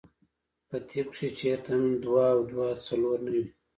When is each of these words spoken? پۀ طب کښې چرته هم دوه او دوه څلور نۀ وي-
پۀ 0.69 0.77
طب 0.89 1.07
کښې 1.13 1.29
چرته 1.37 1.69
هم 1.77 1.85
دوه 2.03 2.25
او 2.33 2.39
دوه 2.51 2.67
څلور 2.87 3.17
نۀ 3.25 3.29
وي- 3.35 3.43